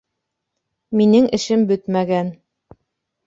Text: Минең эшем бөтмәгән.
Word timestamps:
Минең 1.01 1.27
эшем 1.37 1.67
бөтмәгән. 1.73 2.31